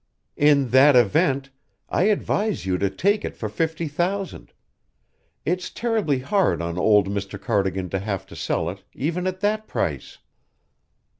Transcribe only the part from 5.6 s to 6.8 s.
terribly hard on